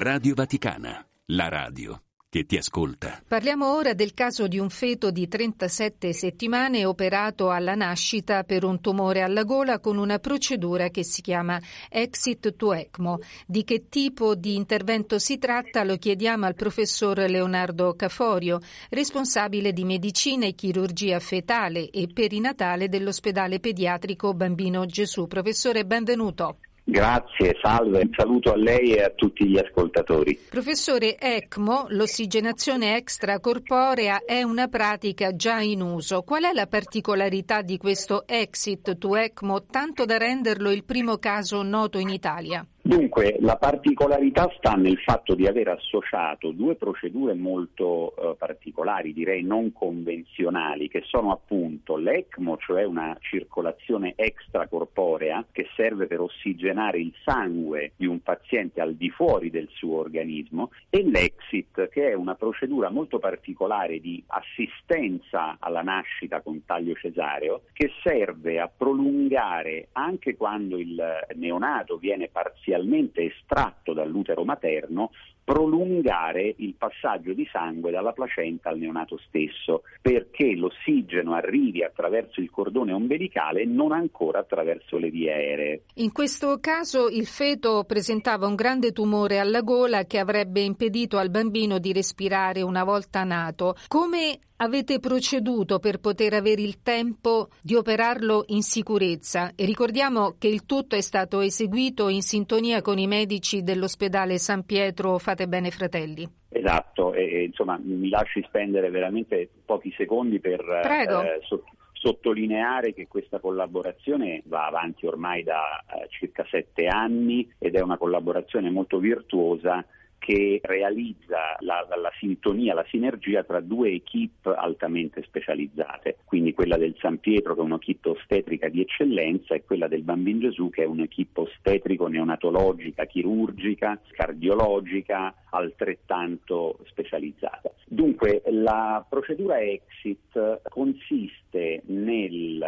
Radio 0.05 0.35
Vaticana, 0.35 1.03
la 1.29 1.49
radio 1.49 1.99
che 2.29 2.45
ti 2.45 2.59
ascolta. 2.59 3.23
Parliamo 3.27 3.75
ora 3.75 3.95
del 3.95 4.13
caso 4.13 4.47
di 4.47 4.59
un 4.59 4.69
feto 4.69 5.11
di 5.11 5.27
37 5.27 6.13
settimane 6.13 6.85
operato 6.85 7.49
alla 7.49 7.75
nascita 7.75 8.45
per 8.45 8.65
un 8.65 8.83
tumore 8.83 9.23
alla 9.23 9.45
gola 9.45 9.81
con 9.81 9.97
una 9.97 10.19
procedura 10.19 10.91
che 10.91 11.05
si 11.05 11.23
chiama 11.23 11.59
Exit 11.89 12.55
to 12.55 12.75
ECMO. 12.75 13.21
Di 13.47 13.65
che 13.65 13.89
tipo 13.89 14.35
di 14.35 14.57
intervento 14.57 15.19
si 15.19 15.39
tratta 15.39 15.85
lo 15.85 15.97
chiediamo 15.97 16.45
al 16.45 16.55
professor 16.55 17.21
Leonardo 17.21 17.95
Caforio, 17.95 18.61
responsabile 18.91 19.73
di 19.73 19.85
medicina 19.85 20.45
e 20.45 20.55
chirurgia 20.55 21.19
fetale 21.19 21.89
e 21.89 22.09
perinatale 22.13 22.91
dell'ospedale 22.91 23.59
pediatrico 23.59 24.35
Bambino 24.35 24.85
Gesù. 24.85 25.27
Professore, 25.27 25.87
benvenuto. 25.87 26.59
Grazie, 26.87 27.57
salve, 27.63 28.01
un 28.01 28.11
saluto 28.15 28.53
a 28.53 28.57
lei 28.57 28.95
e 28.95 29.03
a 29.03 29.09
tutti 29.09 29.49
gli 29.49 29.57
ascoltatori. 29.57 30.39
Professore 30.51 31.17
ECMO, 31.19 31.87
l'ossigenazione 31.89 32.97
extracorporea 32.97 34.25
è 34.27 34.43
una 34.43 34.69
pratica 34.69 35.35
già 35.35 35.61
in 35.61 35.81
uso. 35.81 36.21
Qual 36.23 36.45
è 36.45 36.53
la 36.53 36.67
particolarità 36.67 37.63
di 37.63 37.79
questo 37.79 38.27
exit 38.27 38.99
to 38.99 39.17
ECMO 39.17 39.65
tanto 39.65 40.05
da 40.05 40.19
renderlo 40.19 40.71
il 40.71 40.85
primo 40.85 41.17
caso 41.17 41.63
noto 41.63 41.97
in 41.97 42.11
Italia? 42.11 42.67
Dunque, 42.87 43.39
la 43.41 43.57
particolarità 43.57 44.53
sta 44.59 44.75
nel 44.75 44.99
fatto 44.99 45.35
di 45.35 45.47
aver 45.47 45.69
associato 45.69 46.51
due 46.51 46.75
procedure 46.75 47.33
molto 47.33 48.15
eh, 48.15 48.35
particolari, 48.37 49.15
direi 49.15 49.43
non 49.43 49.73
convenzionali, 49.73 50.89
che 50.89 51.01
sono 51.07 51.33
appunto 51.33 51.97
l'ECMO, 51.97 52.59
cioè 52.59 52.85
una 52.85 53.17
circolazione 53.23 54.13
extracorporea 54.15 55.47
che 55.51 55.67
serve 55.75 56.07
per 56.07 56.21
ossigenare 56.21 56.99
il 56.99 57.15
sangue 57.25 57.93
di 57.97 58.05
un 58.05 58.21
paziente 58.21 58.83
al 58.83 58.97
di 58.97 59.09
fuori 59.09 59.49
del 59.49 59.71
suo 59.73 60.01
organismo, 60.01 60.71
e 60.91 61.09
l'EXIT, 61.09 61.89
che 61.89 62.11
è 62.11 62.13
una 62.13 62.35
procedura 62.35 62.91
molto 62.91 63.19
particolare 63.19 63.99
di 63.99 64.23
assistenza 64.27 65.57
alla 65.59 65.81
nascita 65.81 66.43
con 66.43 66.63
taglio 66.67 66.93
cesareo, 66.97 67.63
che 67.73 67.93
serve 68.03 68.61
a 68.61 68.69
prolungare 68.69 69.89
anche 69.93 70.37
quando 70.37 70.77
il 70.77 71.03
neonato 71.37 71.97
viene 71.97 72.29
parzialmente 72.29 72.73
parzialmente 72.75 73.23
estratto 73.25 73.93
dall'utero 73.93 74.45
materno 74.45 75.13
prolungare 75.45 76.55
il 76.59 76.75
passaggio 76.75 77.35
di 77.35 77.47
sangue 77.53 77.91
dalla 77.91 78.13
placenta 78.13 78.71
al 78.71 78.79
neonato 78.79 79.19
stesso, 79.29 79.83
perché 80.01 80.55
l'ossigeno 80.55 81.35
arrivi 81.35 81.85
attraverso 81.85 82.41
il 82.41 82.51
cordone 82.51 82.93
ombelicale 82.93 83.63
e 83.63 83.67
non 83.67 83.93
ancora 83.93 84.39
attraverso 84.41 84.97
le 84.97 85.11
vie 85.11 85.33
aeree. 85.33 85.83
In 85.97 86.13
questo 86.13 86.59
caso 86.61 87.09
il 87.09 87.27
feto 87.27 87.85
presentava 87.87 88.47
un 88.47 88.55
grande 88.55 88.93
tumore 88.93 89.39
alla 89.39 89.61
gola 89.61 90.05
che 90.05 90.19
avrebbe 90.19 90.61
impedito 90.61 91.19
al 91.19 91.31
bambino 91.31 91.79
di 91.79 91.93
respirare 91.93 92.63
una 92.63 92.85
volta 92.85 93.23
nato. 93.25 93.77
Come 93.89 94.39
avete 94.59 95.01
proceduto 95.01 95.79
per 95.79 95.99
poter 95.99 96.35
avere 96.35 96.63
il 96.63 96.81
tempo 96.83 97.49
di 97.61 97.75
operarlo 97.75 98.45
in 98.49 98.63
sicurezza 98.63 99.53
e 99.55 99.65
ricordiamo 99.65 100.37
che 100.39 100.49
il 100.49 100.65
tutto 100.65 100.95
è 100.95 101.01
stato 101.01 101.41
eseguito 101.41 102.09
in 102.09 102.23
sintonia 102.23 102.81
con 102.81 102.99
i 102.99 103.07
medici 103.07 103.63
dell'ospedale 103.63 104.39
San 104.39 104.65
Pietro 104.65 105.19
Fate 105.35 105.49
Bene 105.49 105.71
Fratelli. 105.73 106.29
Esatto, 106.49 107.13
e, 107.13 107.43
insomma 107.43 107.77
mi 107.83 108.09
lasci 108.09 108.41
spendere 108.47 108.89
veramente 108.91 109.49
pochi 109.65 109.93
secondi 109.97 110.39
per 110.39 110.61
eh, 110.61 111.41
so, 111.43 111.65
sottolineare 111.93 112.95
che 112.95 113.09
questa 113.09 113.41
collaborazione 113.41 114.43
va 114.47 114.67
avanti 114.67 115.07
ormai 115.07 115.43
da 115.43 115.81
eh, 115.81 116.07
circa 116.09 116.47
sette 116.49 116.87
anni 116.87 117.53
ed 117.59 117.75
è 117.75 117.81
una 117.81 117.99
collaborazione 117.99 118.71
molto 118.71 118.99
virtuosa 118.99 119.85
che 120.25 120.59
realizza 120.63 121.55
la, 121.59 121.87
la, 122.01 122.11
sintonia, 122.19 122.73
la 122.73 122.87
sinergia 122.89 123.45
tra 123.45 123.61
due 123.61 123.91
equip 123.91 124.47
altamente 124.47 125.23
specializzate, 125.23 126.17
quindi 126.25 126.55
quella 126.55 126.79
del 126.79 126.97
San 126.99 127.21
Pietro 127.21 127.55
che 127.55 127.61
è 127.61 127.65
un'equipe 127.65 128.09
ostetrica 128.09 128.71
di 128.71 128.81
eccellenza 128.81 129.55
e 129.55 129.65
quella 129.65 129.87
del 129.87 130.01
Bambin 130.01 130.41
Gesù 130.41 130.71
che 130.71 130.85
è 130.85 130.87
un'equipe 130.87 131.41
ostetrico 131.43 132.07
neonatologica, 132.07 133.05
chirurgica, 133.05 134.01
cardiologica, 134.13 135.35
altrettanto 135.51 136.79
specializzata. 136.87 137.71
Dunque 137.85 138.41
la 138.47 139.05
procedura 139.07 139.61
exit 139.61 140.63
consiste 140.71 141.83
nel, 141.85 142.65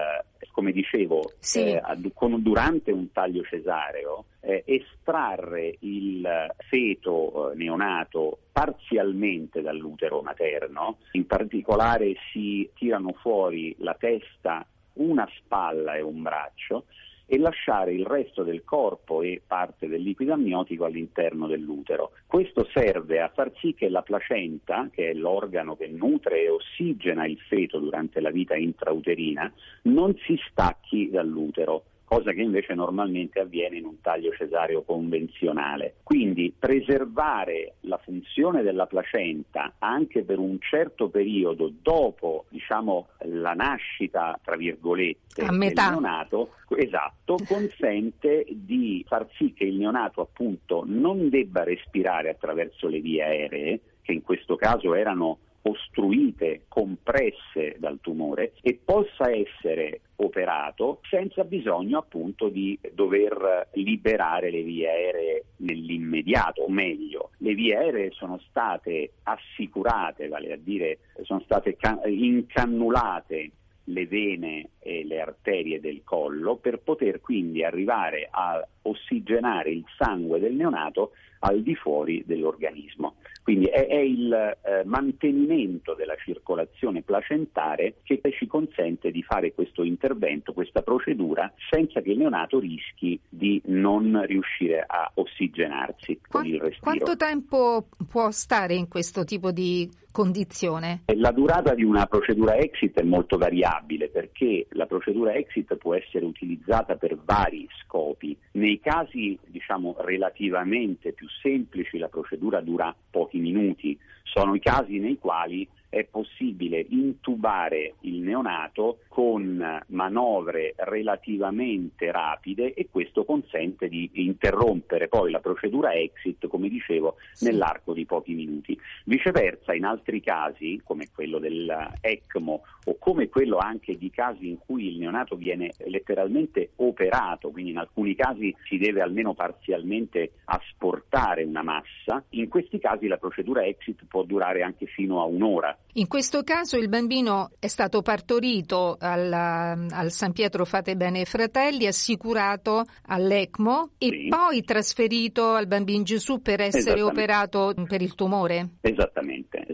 come 0.53 0.73
dicevo, 0.73 1.33
sì. 1.39 1.61
eh, 1.61 1.83
durante 1.97 2.91
un 2.93 3.13
taglio 3.13 3.43
cesareo 3.43 4.27
eh, 4.41 4.63
estrarre 4.67 5.77
il 5.81 6.27
feto 6.69 7.51
eh, 7.51 7.57
neonato 7.57 8.39
parzialmente 8.53 9.61
dall'utero 9.61 10.23
materno, 10.23 10.99
in 11.13 11.27
particolare 11.27 12.15
si 12.33 12.69
tirano 12.75 13.13
fuori 13.13 13.75
la 13.79 13.95
testa, 13.99 14.67
una 14.95 15.29
spalla 15.37 15.95
e 15.97 16.01
un 16.01 16.23
braccio 16.23 16.85
e 17.27 17.39
lasciare 17.39 17.93
il 17.93 18.07
resto 18.07 18.45
del 18.45 18.63
corpo 18.65 19.23
e 19.23 19.43
parte 19.45 19.89
del 19.89 20.03
liquido 20.03 20.33
amniotico 20.33 20.85
all'interno 20.85 21.47
dell'utero. 21.47 22.13
Questo 22.27 22.69
serve 22.73 23.21
a 23.21 23.29
far 23.35 23.53
sì 23.57 23.75
che 23.75 23.89
la 23.89 24.03
placenta, 24.03 24.89
che 24.93 25.11
è 25.11 25.15
l'organo 25.15 25.77
che 25.77 25.89
nutre 25.89 26.45
e 26.45 26.49
ossigena 26.49 27.27
il 27.27 27.39
feto 27.49 27.79
durante 27.79 28.21
la 28.21 28.31
vita 28.31 28.55
intrauterina, 28.55 29.53
non 29.83 30.15
si 30.25 30.39
stacchi 30.49 31.11
dall'utero 31.11 31.85
cosa 32.07 32.33
che 32.33 32.41
invece 32.41 32.73
normalmente 32.75 33.41
avviene 33.41 33.79
in 33.79 33.85
un 33.85 34.01
taglio 34.01 34.33
cesareo 34.33 34.83
convenzionale. 34.83 35.97
Quindi 36.05 36.55
preservare 36.57 37.75
la 37.81 37.99
funzione 37.99 38.63
della 38.63 38.87
placenta 38.87 39.75
anche 39.79 40.23
per 40.23 40.39
un 40.39 40.57
certo 40.61 41.09
periodo 41.09 41.73
dopo 41.83 42.47
diciamo, 42.49 43.09
la 43.25 43.55
nascita, 43.55 44.39
tra 44.43 44.57
virgolette, 44.57 45.45
del 45.45 45.73
neonato, 45.75 46.53
esatto, 46.77 47.37
consente 47.47 48.47
di 48.49 49.05
far 49.07 49.27
sì 49.37 49.53
che 49.53 49.65
il 49.65 49.77
neonato 49.77 50.21
appunto 50.21 50.85
non 50.87 51.29
debba 51.29 51.65
respirare 51.65 52.31
attraverso 52.31 52.87
le 52.87 53.01
vie 53.01 53.23
aeree, 53.23 53.81
che 54.03 54.13
in 54.13 54.23
questo 54.23 54.55
caso 54.55 54.95
erano 54.95 55.39
ostruite, 55.69 56.63
compresse 56.69 57.77
dal 57.79 57.99
tumore 58.01 58.55
e 58.63 58.79
possa 58.83 59.31
essere 59.31 60.03
operato 60.17 61.01
senza 61.09 61.45
bisogno 61.45 61.99
appunto 61.99 62.49
di 62.49 62.79
dover 62.93 63.69
liberare 63.73 64.51
le 64.51 64.63
vie 64.63 64.89
aeree 64.89 65.45
nell'immediato, 65.57 66.63
o 66.63 66.69
meglio, 66.69 67.31
le 67.39 67.55
vie 67.55 67.77
aeree 67.77 68.11
sono 68.13 68.41
state 68.49 69.13
assicurate, 69.25 70.29
vale 70.29 70.53
a 70.53 70.57
dire 70.57 70.99
sono 71.23 71.41
state 71.41 71.77
incannulate 72.05 73.51
le 73.89 74.07
vene 74.07 74.71
e 74.81 75.05
le 75.05 75.21
arterie 75.21 75.81
del 75.81 76.03
collo 76.03 76.57
per 76.57 76.79
poter 76.79 77.21
quindi 77.21 77.63
arrivare 77.63 78.29
a 78.31 78.67
ossigenare 78.83 79.71
il 79.71 79.85
sangue 79.97 80.41
del 80.41 80.55
neonato 80.55 81.13
al 81.41 81.63
di 81.63 81.75
fuori 81.75 82.25
dell'organismo. 82.27 83.17
Quindi 83.47 83.67
è, 83.67 83.87
è 83.87 84.01
il 84.01 84.33
eh, 84.33 84.83
mantenimento 84.87 85.95
della 85.95 86.17
circolazione 86.17 87.03
placentare 87.03 87.99
che 88.03 88.21
ci 88.37 88.49
consente 88.49 89.13
di 89.13 89.23
fare 89.23 89.55
questo 89.55 89.85
intervento, 89.85 90.53
questa 90.53 90.83
procedura, 90.83 91.55
senza 91.71 92.01
che 92.01 92.11
il 92.11 92.19
neonato 92.19 92.59
rischi 92.59 93.17
di 93.29 93.63
non 93.67 94.21
riuscire 94.27 94.83
a 94.85 95.13
ossigenarsi 95.15 96.19
Qua- 96.29 96.41
con 96.41 96.51
il 96.51 96.61
respiro. 96.61 96.81
Quanto 96.81 97.15
tempo 97.15 97.87
può 98.11 98.33
stare 98.33 98.75
in 98.75 98.89
questo 98.89 99.23
tipo 99.23 99.53
di 99.53 99.89
condizione? 100.17 101.03
La 101.15 101.31
durata 101.31 101.75
di 101.75 101.85
una 101.85 102.07
procedura 102.07 102.57
exit 102.57 102.99
è 102.99 103.03
molto 103.03 103.37
variabile 103.37 104.09
perché 104.09 104.67
la 104.71 104.87
procedura 104.87 105.35
exit 105.35 105.77
può 105.77 105.95
essere 105.95 106.25
utilizzata 106.25 106.97
per 106.97 107.19
vari 107.23 107.69
scopi. 107.85 108.35
Nei 108.53 108.81
casi 108.81 109.39
diciamo 109.45 109.95
relativamente 109.99 111.13
più 111.13 111.29
semplici 111.43 111.99
la 111.99 112.09
procedura 112.09 112.63
dura 112.63 112.97
pochi 113.11 113.36
minuti, 113.41 113.99
sono 114.23 114.55
i 114.55 114.61
casi 114.61 114.99
nei 114.99 115.19
quali 115.19 115.67
è 115.97 116.05
possibile 116.05 116.85
intubare 116.91 117.95
il 118.01 118.21
neonato 118.21 118.99
con 119.09 119.83
manovre 119.89 120.75
relativamente 120.77 122.11
rapide 122.11 122.75
e 122.75 122.89
questo 122.91 123.25
consente 123.25 123.89
di 123.89 124.11
interrompere 124.15 125.09
poi 125.09 125.31
la 125.31 125.41
procedura 125.41 125.95
exit, 125.95 126.47
come 126.49 126.69
dicevo, 126.69 127.17
Sì. 127.33 127.47
nell'arco 127.47 127.95
di 127.95 128.05
pochi 128.05 128.35
minuti. 128.35 128.79
Viceversa, 129.05 129.73
in 129.73 129.85
altri 129.85 130.21
casi, 130.21 130.81
come 130.85 131.09
quello 131.15 131.39
dell'ECMO 131.39 132.63
o 132.85 132.97
come 132.99 133.29
quello 133.29 133.57
anche 133.57 133.97
di 133.97 134.11
casi 134.11 134.49
in 134.49 134.59
cui 134.59 134.89
il 134.89 134.99
neonato 134.99 135.37
viene 135.37 135.73
letteralmente 135.87 136.71
operato, 136.77 137.51
quindi 137.51 137.71
in 137.71 137.79
alcuni 137.79 138.15
casi 138.15 138.55
si 138.65 138.77
deve 138.77 139.01
almeno 139.01 139.35
parzialmente 139.35 140.33
asportare 140.45 141.43
una 141.43 141.63
massa, 141.63 142.23
in 142.31 142.49
questi 142.49 142.79
casi 142.79 143.07
la 143.07 143.17
procedura 143.17 143.65
exit 143.65 144.05
può 144.07 144.23
durare 144.25 144.63
anche 144.63 144.87
fino 144.87 145.21
a 145.21 145.25
un'ora. 145.25 145.77
In 145.99 146.09
questo 146.09 146.43
caso 146.43 146.77
il 146.77 146.91
bambino 146.91 147.53
è 147.59 147.69
stato 147.69 148.03
partorito 148.03 148.99
alla, 149.01 149.71
al 149.93 150.11
San 150.11 150.33
Pietro 150.33 150.67
Fate 150.67 150.95
Bene 150.95 151.25
Fratelli, 151.25 151.87
assicurato 151.87 152.85
all'ECMO 153.07 153.93
e 153.97 154.09
Sì. 154.11 154.29
poi 154.29 154.63
trasferito 154.63 155.53
al 155.53 155.67
Bambino 155.67 156.03
Gesù 156.03 156.43
per 156.43 156.61
essere 156.61 157.01
operato 157.01 157.73
per 157.89 158.03
il 158.03 158.15
tumore. 158.15 158.73
Esattamente. 158.83 159.66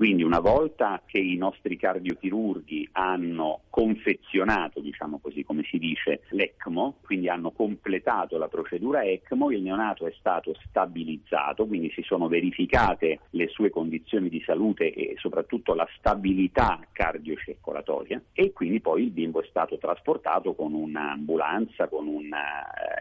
Quindi 0.00 0.22
una 0.22 0.40
volta 0.40 1.02
che 1.04 1.18
i 1.18 1.36
nostri 1.36 1.76
cardiochirurghi 1.76 2.88
hanno 2.92 3.64
confezionato, 3.68 4.80
diciamo 4.80 5.18
così 5.18 5.44
come 5.44 5.62
si 5.64 5.76
dice, 5.76 6.22
l'ECMO, 6.30 7.00
quindi 7.02 7.28
hanno 7.28 7.50
completato 7.50 8.38
la 8.38 8.48
procedura 8.48 9.04
ECMO, 9.04 9.50
il 9.50 9.60
neonato 9.60 10.06
è 10.06 10.14
stato 10.18 10.54
stabilizzato, 10.66 11.66
quindi 11.66 11.90
si 11.90 12.00
sono 12.00 12.28
verificate 12.28 13.20
le 13.32 13.48
sue 13.48 13.68
condizioni 13.68 14.30
di 14.30 14.42
salute 14.42 14.90
e 14.90 15.16
soprattutto 15.18 15.74
la 15.74 15.86
stabilità 15.98 16.80
cardiocircolatoria 16.90 18.22
e 18.32 18.54
quindi 18.54 18.80
poi 18.80 19.02
il 19.02 19.10
bimbo 19.10 19.42
è 19.42 19.46
stato 19.50 19.76
trasportato 19.76 20.54
con 20.54 20.72
un'ambulanza, 20.72 21.88
con 21.88 22.06
una 22.06 22.64
eh, 22.72 23.00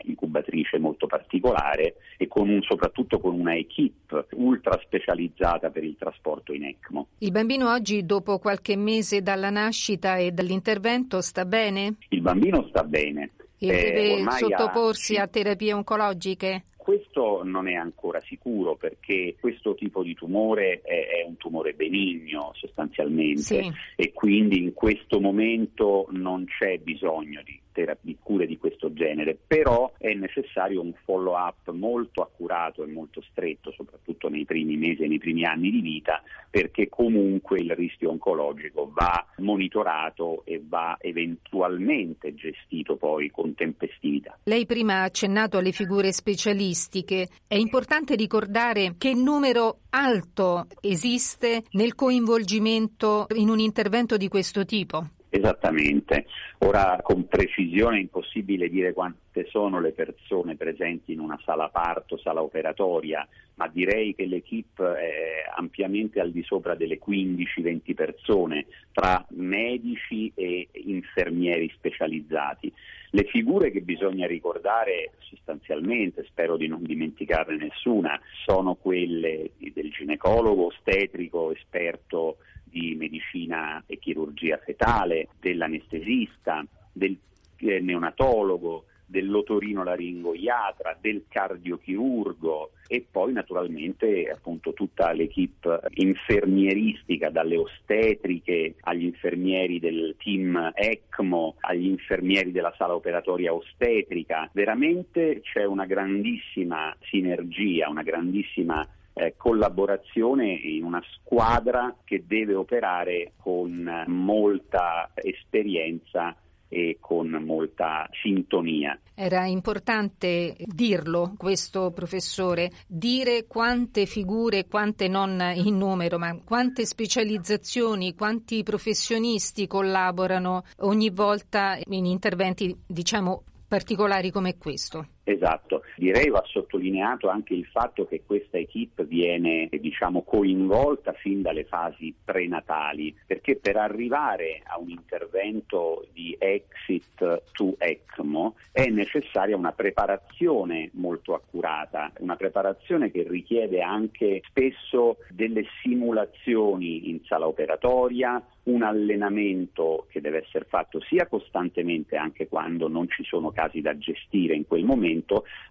molto 0.79 1.07
particolare 1.07 1.95
e 2.17 2.27
con 2.27 2.49
un, 2.49 2.61
soprattutto 2.61 3.19
con 3.19 3.39
una 3.39 3.55
equip 3.55 4.27
ultra 4.31 4.79
specializzata 4.83 5.69
per 5.69 5.83
il 5.83 5.95
trasporto 5.97 6.53
in 6.53 6.65
ECMO. 6.65 6.88
Il 7.19 7.31
bambino 7.31 7.71
oggi, 7.71 8.05
dopo 8.05 8.39
qualche 8.39 8.75
mese 8.75 9.21
dalla 9.21 9.49
nascita 9.49 10.17
e 10.17 10.31
dall'intervento, 10.31 11.21
sta 11.21 11.45
bene? 11.45 11.95
Il 12.09 12.21
bambino 12.21 12.65
sta 12.69 12.83
bene. 12.83 13.31
E 13.57 13.67
Eh, 13.67 13.91
deve 13.91 14.31
sottoporsi 14.31 15.17
ha- 15.17 15.23
a 15.23 15.27
terapie 15.27 15.73
oncologiche? 15.73 16.63
Questo 16.77 17.41
non 17.43 17.67
è 17.67 17.73
ancora 17.75 18.19
sicuro 18.21 18.75
perché 18.75 19.35
questo 19.39 19.75
tipo 19.75 20.01
di 20.01 20.15
tumore 20.15 20.81
è, 20.81 21.07
è 21.21 21.25
un 21.27 21.37
tumore 21.37 21.73
benigno 21.73 22.51
sostanzialmente 22.55 23.41
Sì. 23.41 23.71
e 23.95 24.11
quindi 24.13 24.57
in 24.63 24.73
questo 24.73 25.19
momento 25.19 26.07
non 26.11 26.45
c'è 26.45 26.77
bisogno 26.79 27.41
di, 27.43 27.59
di 28.01 28.17
cure 28.21 28.45
di 28.45 28.57
questo 28.57 28.93
genere, 28.93 29.37
però 29.47 29.93
è 29.97 30.13
necessario 30.13 30.81
un 30.81 30.93
follow 31.03 31.35
up 31.35 31.69
molto 31.71 32.21
accurato 32.21 32.83
e 32.83 32.87
molto 32.87 33.21
stretto, 33.21 33.71
soprattutto 33.71 34.29
nei 34.29 34.45
primi 34.45 34.77
mesi 34.77 35.03
e 35.03 35.07
nei 35.07 35.17
primi 35.17 35.45
anni 35.45 35.71
di 35.71 35.81
vita, 35.81 36.21
perché 36.49 36.89
comunque 36.89 37.59
il 37.59 37.73
rischio 37.75 38.09
oncologico 38.09 38.91
va 38.93 39.25
monitorato 39.37 40.43
e 40.45 40.61
va 40.65 40.97
eventualmente 40.99 42.33
gestito 42.33 42.95
poi 42.95 43.29
con 43.29 43.53
tempestività. 43.53 44.37
Lei 44.43 44.65
prima 44.65 44.95
ha 44.95 45.03
accennato 45.03 45.57
alle 45.57 45.71
figure 45.71 46.11
specialistiche. 46.11 47.27
È 47.47 47.55
importante 47.55 48.15
ricordare 48.15 48.95
che 48.97 49.13
numero 49.13 49.79
alto 49.89 50.67
esiste 50.81 51.63
nel 51.71 51.95
coinvolgimento 51.95 53.27
in 53.35 53.49
un 53.49 53.59
intervento 53.59 54.17
di 54.17 54.27
questo 54.27 54.65
tipo. 54.65 55.09
Esattamente. 55.29 56.25
Ora 56.59 56.99
con 57.01 57.27
precisione 57.27 57.97
è 57.97 58.01
impossibile 58.01 58.69
dire 58.69 58.93
quante 59.31 59.45
sono 59.49 59.79
le 59.79 59.91
persone 59.91 60.55
presenti 60.55 61.13
in 61.13 61.19
una 61.19 61.39
sala 61.43 61.69
parto, 61.69 62.17
sala 62.17 62.41
operatoria, 62.41 63.27
ma 63.55 63.67
direi 63.67 64.15
che 64.15 64.25
l'equipe 64.25 64.95
è 64.95 65.43
ampiamente 65.55 66.19
al 66.19 66.31
di 66.31 66.43
sopra 66.43 66.75
delle 66.75 66.99
15-20 66.99 67.93
persone 67.93 68.65
tra 68.91 69.23
medici 69.29 70.31
e 70.35 70.67
infermieri 70.85 71.71
specializzati. 71.75 72.73
Le 73.11 73.23
figure 73.25 73.71
che 73.71 73.81
bisogna 73.81 74.27
ricordare 74.27 75.11
sostanzialmente, 75.19 76.25
spero 76.25 76.57
di 76.57 76.67
non 76.67 76.83
dimenticarne 76.83 77.57
nessuna, 77.57 78.19
sono 78.45 78.75
quelle 78.75 79.51
del 79.57 79.91
ginecologo 79.91 80.67
ostetrico 80.67 81.51
esperto 81.51 82.37
di 82.63 82.95
medicina 82.95 83.83
e 83.87 83.97
chirurgia 83.97 84.57
fetale, 84.57 85.29
dell'anestesista, 85.39 86.63
del 86.91 87.17
eh, 87.57 87.79
neonatologo, 87.79 88.85
dell'otorino 89.09 89.83
laringoiatra, 89.83 90.95
del 91.01 91.25
cardiochirurgo 91.27 92.71
e 92.87 93.05
poi 93.09 93.33
naturalmente 93.33 94.29
appunto 94.29 94.73
tutta 94.73 95.11
l'equipe 95.11 95.79
infermieristica 95.95 97.29
dalle 97.29 97.57
ostetriche 97.57 98.75
agli 98.81 99.05
infermieri 99.05 99.79
del 99.79 100.15
team 100.17 100.71
ECMO, 100.73 101.55
agli 101.61 101.87
infermieri 101.87 102.51
della 102.51 102.73
sala 102.77 102.93
operatoria 102.93 103.53
ostetrica. 103.53 104.49
Veramente 104.53 105.41
c'è 105.41 105.65
una 105.65 105.85
grandissima 105.85 106.95
sinergia, 107.09 107.89
una 107.89 108.03
grandissima 108.03 108.87
eh, 109.13 109.33
collaborazione 109.35 110.51
in 110.51 110.83
una 110.83 111.03
squadra 111.11 111.95
che 112.03 112.23
deve 112.25 112.53
operare 112.53 113.33
con 113.37 114.05
molta 114.07 115.11
esperienza 115.15 116.35
e 116.69 116.97
con 116.99 117.29
molta 117.43 118.07
sintonia. 118.21 118.97
Era 119.15 119.45
importante 119.45 120.55
dirlo, 120.59 121.33
questo 121.35 121.91
professore, 121.91 122.71
dire 122.87 123.47
quante 123.47 124.05
figure, 124.05 124.67
quante 124.67 125.07
non 125.07 125.41
in 125.55 125.77
numero, 125.77 126.17
ma 126.17 126.39
quante 126.41 126.85
specializzazioni, 126.85 128.15
quanti 128.15 128.63
professionisti 128.63 129.67
collaborano 129.67 130.63
ogni 130.77 131.09
volta 131.09 131.77
in 131.89 132.05
interventi, 132.05 132.73
diciamo, 132.85 133.43
particolari 133.67 134.31
come 134.31 134.57
questo. 134.57 135.07
Esatto, 135.29 135.83
direi 135.95 136.29
va 136.29 136.41
sottolineato 136.43 137.29
anche 137.29 137.53
il 137.53 137.65
fatto 137.65 138.07
che 138.07 138.23
questa 138.25 138.57
equip 138.57 139.03
viene 139.05 139.69
diciamo, 139.79 140.23
coinvolta 140.23 141.13
fin 141.13 141.43
dalle 141.43 141.65
fasi 141.65 142.11
prenatali, 142.25 143.15
perché 143.27 143.55
per 143.57 143.77
arrivare 143.77 144.63
a 144.63 144.79
un 144.79 144.89
intervento 144.89 146.07
di 146.13 146.35
exit 146.39 147.43
to 147.51 147.75
ECMO 147.77 148.55
è 148.71 148.87
necessaria 148.87 149.55
una 149.55 149.71
preparazione 149.71 150.89
molto 150.93 151.35
accurata, 151.35 152.11
una 152.17 152.35
preparazione 152.35 153.11
che 153.11 153.23
richiede 153.27 153.81
anche 153.81 154.41
spesso 154.47 155.17
delle 155.29 155.65
simulazioni 155.83 157.11
in 157.11 157.23
sala 157.25 157.45
operatoria, 157.45 158.43
un 158.63 158.83
allenamento 158.83 160.05
che 160.09 160.21
deve 160.21 160.43
essere 160.43 160.65
fatto 160.67 161.01
sia 161.01 161.27
costantemente 161.27 162.15
anche 162.15 162.47
quando 162.47 162.87
non 162.87 163.09
ci 163.09 163.23
sono 163.23 163.51
casi 163.51 163.81
da 163.81 163.97
gestire 163.97 164.55
in 164.55 164.67
quel 164.67 164.83
momento, 164.83 165.18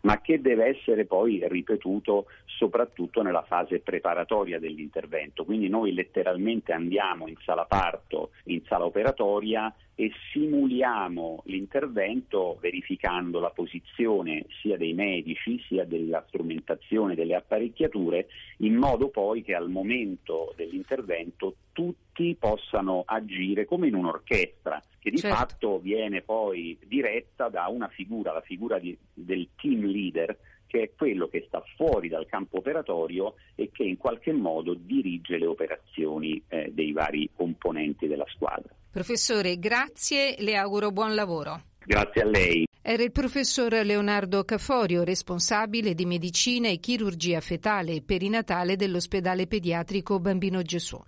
ma 0.03 0.21
che 0.21 0.41
deve 0.41 0.77
essere 0.77 1.05
poi 1.05 1.41
ripetuto 1.49 2.27
soprattutto 2.45 3.23
nella 3.23 3.43
fase 3.43 3.79
preparatoria 3.81 4.59
dell'intervento. 4.59 5.45
Quindi 5.45 5.69
noi 5.69 5.93
letteralmente 5.93 6.73
andiamo 6.73 7.29
in 7.29 7.37
sala 7.45 7.65
parto, 7.65 8.31
in 8.45 8.63
sala 8.65 8.85
operatoria 8.85 9.73
e 9.95 10.13
simuliamo 10.33 11.43
l'intervento 11.47 12.57
verificando 12.61 13.41
la 13.41 13.51
posizione 13.51 14.47
sia 14.61 14.77
dei 14.77 14.93
medici 14.93 15.61
sia 15.67 15.85
della 15.85 16.25
strumentazione 16.29 17.17
delle 17.17 17.35
apparecchiature 17.35 18.29
in 18.59 18.77
modo 18.77 19.09
poi 19.09 19.43
che 19.43 19.57
al 19.57 19.69
momento 19.69 20.53
dell'intervento 20.57 21.57
tutti 21.79 22.35
possano 22.37 23.05
agire 23.07 23.65
come 23.65 23.87
in 23.87 23.95
un'orchestra 23.95 24.83
che 24.99 25.11
di 25.11 25.19
Certo. 25.19 25.37
fatto 25.37 25.79
viene 25.79 26.23
poi 26.23 26.77
diretta 26.85 27.49
da 27.49 27.69
una 27.69 27.87
figura, 27.87 28.33
la 28.33 28.41
figura 28.41 28.81
di- 28.81 28.99
del 29.15 29.51
team 29.55 29.85
leader 29.85 30.37
che 30.67 30.83
è 30.83 30.91
quello 30.97 31.29
che 31.29 31.45
sta 31.47 31.63
fuori 31.77 32.09
dal 32.09 32.27
campo 32.27 32.59
operatorio 32.59 33.35
e 33.55 33.71
che 33.73 33.85
in 33.85 33.97
qualche 33.97 34.33
modo 34.33 34.75
dirige 34.75 35.39
le 35.39 35.47
operazioni 35.47 36.43
eh, 36.49 36.73
dei 36.75 36.91
vari 36.91 37.31
componenti 37.33 38.09
della 38.09 38.27
squadra. 38.27 38.75
Professore, 38.91 39.57
grazie, 39.61 40.35
le 40.41 40.57
auguro 40.57 40.91
buon 40.91 41.15
lavoro. 41.15 41.63
Grazie 41.89 42.21
a 42.21 42.27
lei. 42.27 42.67
Era 42.83 43.03
il 43.03 43.13
professor 43.13 43.73
Leonardo 43.83 44.45
Caforio, 44.45 45.05
responsabile 45.05 45.95
di 45.95 46.05
medicina 46.05 46.69
e 46.69 46.77
chirurgia 46.81 47.41
fetale 47.41 47.93
e 47.95 48.03
perinatale 48.03 48.77
dell'ospedale 48.77 49.47
pediatrico 49.47 50.21
Bambino 50.21 50.61
Gesù. 50.61 51.03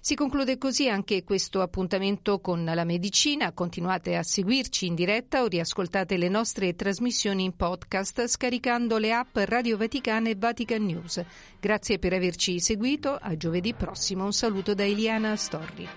Si 0.00 0.14
conclude 0.14 0.56
così 0.56 0.88
anche 0.88 1.22
questo 1.22 1.60
appuntamento 1.60 2.40
con 2.40 2.64
la 2.64 2.84
medicina. 2.84 3.52
Continuate 3.52 4.16
a 4.16 4.22
seguirci 4.22 4.86
in 4.86 4.94
diretta 4.94 5.42
o 5.42 5.48
riascoltate 5.48 6.16
le 6.16 6.30
nostre 6.30 6.74
trasmissioni 6.74 7.44
in 7.44 7.54
podcast 7.54 8.26
scaricando 8.26 8.96
le 8.96 9.12
app 9.12 9.36
Radio 9.36 9.76
Vaticana 9.76 10.30
e 10.30 10.34
Vatican 10.34 10.82
News. 10.82 11.22
Grazie 11.60 11.98
per 11.98 12.14
averci 12.14 12.58
seguito. 12.58 13.18
A 13.20 13.36
giovedì 13.36 13.74
prossimo 13.74 14.24
un 14.24 14.32
saluto 14.32 14.72
da 14.72 14.84
Eliana 14.84 15.36
Storri. 15.36 15.88